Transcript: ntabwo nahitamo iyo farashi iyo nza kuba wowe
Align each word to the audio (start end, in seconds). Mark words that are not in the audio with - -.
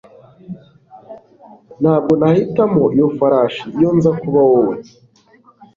ntabwo 1.81 2.11
nahitamo 2.19 2.83
iyo 2.95 3.07
farashi 3.17 3.63
iyo 3.77 3.89
nza 3.97 4.11
kuba 4.21 4.41
wowe 4.51 4.75